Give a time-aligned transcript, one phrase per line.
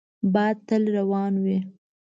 [0.33, 1.57] باد تل روان وي